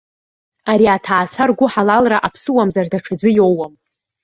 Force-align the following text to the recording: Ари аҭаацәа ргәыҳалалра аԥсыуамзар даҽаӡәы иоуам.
Ари 0.71 0.87
аҭаацәа 0.95 1.43
ргәыҳалалра 1.49 2.17
аԥсыуамзар 2.27 2.87
даҽаӡәы 2.91 3.29
иоуам. 3.37 3.73